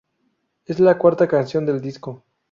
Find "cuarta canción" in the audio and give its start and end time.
0.97-1.63